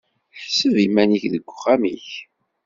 Ḥseb 0.41 0.75
iman-ik 0.85 1.23
deg 1.33 1.45
uxxam-ik. 1.51 2.09